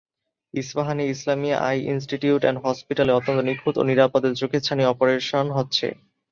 [0.53, 5.87] Ispahani Islamia eye institute and হসপিটালে অত্যন্ত নিখুঁত ও নিরাপদে চোখের ছানি অপারেশন হচ্ছে।